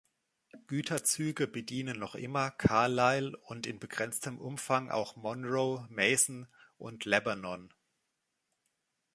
Güterzüge 0.65 1.45
bedienen 1.45 1.99
noch 1.99 2.15
immer 2.15 2.49
Carlisle 2.49 3.37
und 3.37 3.67
in 3.67 3.77
begrenztem 3.77 4.39
Umfang 4.39 4.89
auch 4.89 5.15
Monroe, 5.15 5.85
Mason 5.91 6.47
und 6.79 7.05
Lebanon. 7.05 7.71